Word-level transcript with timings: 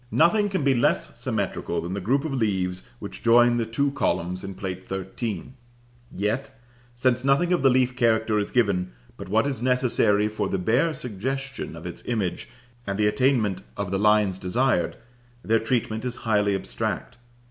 Nothing 0.09 0.49
can 0.49 0.63
be 0.63 0.73
less 0.73 1.19
symmetrical 1.19 1.79
than 1.79 1.93
the 1.93 2.01
group 2.01 2.25
of 2.25 2.33
leaves 2.33 2.81
which 2.97 3.21
join 3.21 3.57
the 3.57 3.67
two 3.67 3.91
columns 3.91 4.43
in 4.43 4.55
Plate 4.55 4.89
XIII.; 4.89 5.53
yet, 6.11 6.49
since 6.95 7.23
nothing 7.23 7.53
of 7.53 7.61
the 7.61 7.69
leaf 7.69 7.95
character 7.95 8.39
is 8.39 8.49
given 8.49 8.93
but 9.15 9.29
what 9.29 9.45
is 9.45 9.61
necessary 9.61 10.27
for 10.27 10.49
the 10.49 10.57
bare 10.57 10.95
suggestion 10.95 11.75
of 11.75 11.85
its 11.85 12.01
image 12.07 12.49
and 12.87 12.97
the 12.97 13.05
attainment 13.07 13.61
of 13.77 13.91
the 13.91 13.99
lines 13.99 14.39
desired, 14.39 14.97
their 15.43 15.59
treatment 15.59 16.03
is 16.03 16.15
highly 16.25 16.55
abstract. 16.55 17.17